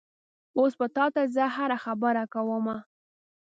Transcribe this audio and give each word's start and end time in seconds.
اوس 0.57 0.73
به 0.79 0.87
تا 0.95 1.05
ته 1.13 1.21
زه 1.35 1.43
هره 1.55 1.77
خبره 1.85 2.23
کومه؟ 2.33 2.77